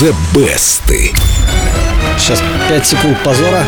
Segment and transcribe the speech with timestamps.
[0.00, 0.80] The Best.
[2.18, 3.62] Сейчас 5 секунд позора.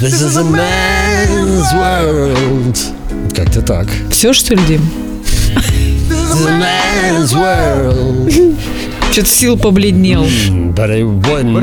[0.00, 2.76] This is a man's world.
[3.36, 3.86] Как-то так.
[4.10, 4.80] Все, что ли, Дим?
[6.08, 8.56] This is a man's world.
[9.12, 10.24] Что-то сил побледнел.
[10.74, 11.62] But it wouldn't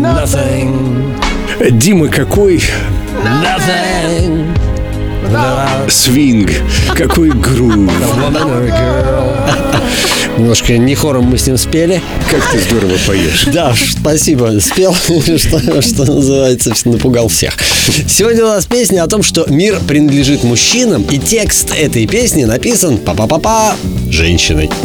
[0.00, 1.14] nothing,
[1.78, 2.60] Дима, какой
[3.22, 4.44] nothing.
[5.88, 6.50] свинг,
[6.96, 7.90] какой грув.
[10.38, 12.02] Немножко не хором мы с ним спели.
[12.30, 13.46] Как ты здорово поешь.
[13.54, 14.58] Да, спасибо.
[14.60, 14.94] Спел,
[15.38, 17.56] что, что называется, напугал всех.
[18.08, 22.98] Сегодня у нас песня о том, что мир принадлежит мужчинам, и текст этой песни написан
[22.98, 23.76] па-па-па-па
[24.10, 24.70] женщиной.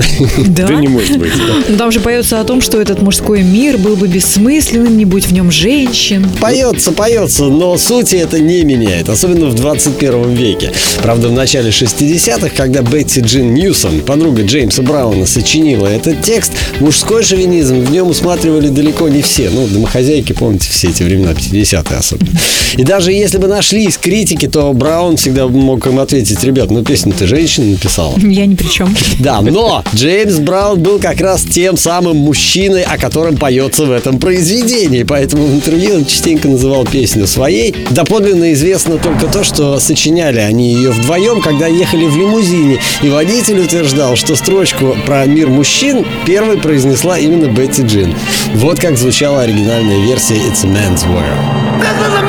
[0.50, 0.68] Да?
[0.68, 1.32] Да не может быть.
[1.68, 5.26] Ну, Там же поется о том, что этот мужской мир был бы бессмысленным, не будь
[5.26, 6.28] в нем женщин.
[6.40, 10.72] Поется, поется, но сути это не меняет, особенно в 21 веке.
[11.02, 17.24] Правда, в начале 60-х, когда Бетти Джин Ньюсон, подруга Джеймса Брауна, сочинила этот текст, мужской
[17.24, 19.50] шовинизм в нем усматривали далеко не все.
[19.50, 22.38] Ну, домохозяйки, помните, все эти времена, 50-е особенно.
[22.78, 27.14] И даже если бы нашлись критики, то Браун всегда мог им ответить, ребят, ну песню
[27.18, 28.18] ты женщина написала.
[28.20, 28.96] Я ни при чем.
[29.20, 34.20] Да, но Джеймс Браун был как раз тем самым мужчиной, о котором поется в этом
[34.20, 35.04] произведении.
[35.04, 37.74] Поэтому в интервью он частенько называл песню своей.
[37.92, 42.80] Доподлинно известно только то, что сочиняли они ее вдвоем, когда ехали в лимузине.
[43.02, 48.14] И водитель утверждал, что строчку про мир мужчин первой произнесла именно Бетти Джин.
[48.56, 52.29] Вот как звучала оригинальная версия «It's a man's world».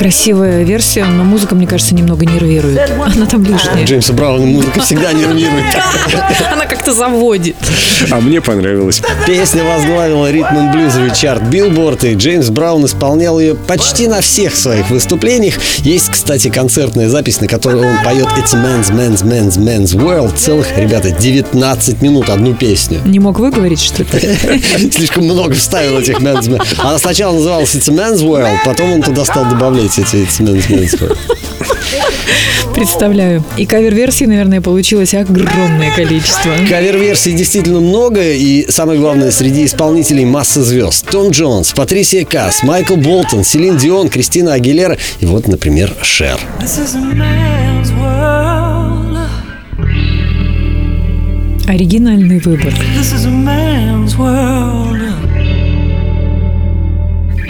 [0.00, 2.90] Красивая версия, но музыка, мне кажется, немного нервирует.
[2.90, 3.84] Она там лишняя.
[3.84, 5.66] Джеймса Брауна музыка всегда нервирует.
[6.50, 7.56] Она как-то заводит.
[8.10, 9.02] А мне понравилось.
[9.26, 14.56] Песня возглавила ритм и блюзовый чарт Билборд, и Джеймс Браун исполнял ее почти на всех
[14.56, 15.56] своих выступлениях.
[15.80, 20.34] Есть, кстати, концертная запись, на которой он поет It's man's, man's, man's, man's world.
[20.34, 23.02] Целых, ребята, 19 минут одну песню.
[23.04, 24.90] Не мог выговорить, что ли?
[24.92, 26.64] Слишком много вставил этих man's, man.
[26.78, 31.16] Она сначала называлась It's a man's world, потом он туда стал добавлять man's world.
[32.74, 33.44] Представляю.
[33.56, 36.50] И кавер-версий, наверное, получилось огромное количество.
[36.68, 41.06] Кавер-версий действительно много, и самое главное, среди исполнителей масса звезд.
[41.10, 46.38] Том Джонс, Патрисия Касс, Майкл Болтон, Селин Дион, Кристина Агилера и вот, например, Шер.
[51.66, 52.74] Оригинальный выбор.
[52.96, 55.29] This is a man's world.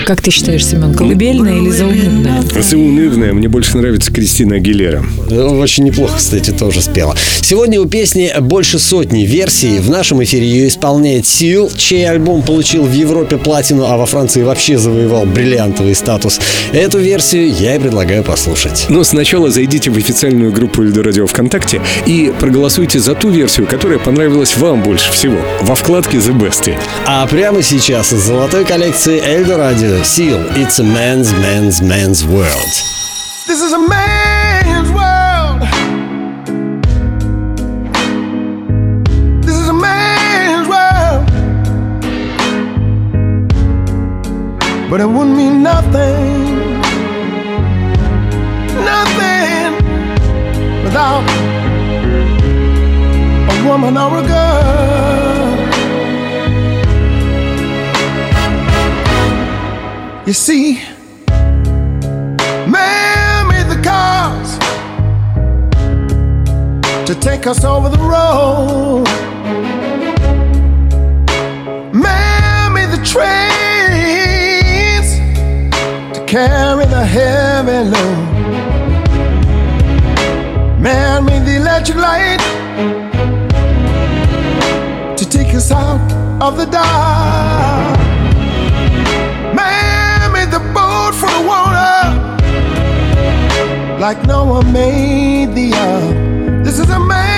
[0.06, 2.42] Как ты считаешь, Семен, колыбельная или заунывная?
[2.60, 5.04] Заунывная, мне больше нравится Кристина Агилера.
[5.30, 7.14] Очень неплохо, кстати, тоже спела.
[7.42, 9.78] Сегодня у песни больше сотни версий.
[9.78, 14.42] В нашем эфире ее исполняет Сил, чей альбом получил в Европе платину, а во Франции
[14.42, 16.40] вообще завоевал бриллиантовый статус.
[16.72, 18.86] Эту версию я и предлагаю послушать.
[18.88, 23.98] Но сначала зайдите в официальную группу Эльдо Радио ВКонтакте и проголосуйте за ту версию, которая
[23.98, 25.38] понравилась вам больше всего.
[25.60, 26.74] Во вкладке The Best.
[27.06, 29.56] А прямо сейчас из золотой коллекции Эльдо
[30.00, 32.72] Peter Seal, It's a Man's, Man's, Man's World.
[33.46, 35.60] This is a man's world.
[39.42, 41.26] This is a man's world.
[44.88, 46.70] But it wouldn't mean nothing.
[48.92, 49.74] Nothing
[50.82, 51.24] without
[53.50, 55.29] a woman or a girl.
[60.26, 60.82] You see,
[62.68, 64.58] Man made the cars
[67.06, 69.06] to take us over the road.
[71.94, 73.38] Man made the trains
[76.14, 78.28] to carry the heavy load.
[80.78, 82.40] Man made the electric light
[85.16, 86.12] to take us out
[86.42, 87.99] of the dark.
[94.00, 96.64] like Noah made the up.
[96.64, 97.29] This is amazing.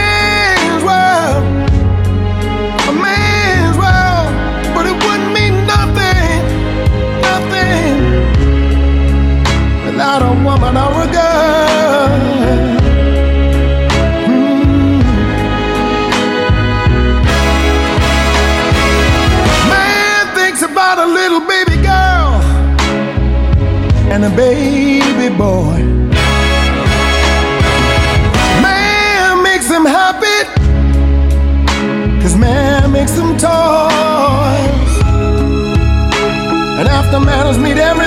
[37.13, 38.02] the manners meet every